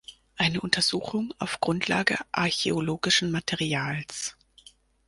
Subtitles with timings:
[0.35, 4.35] Eine Untersuchung auf Grundlage archäologischen Materials".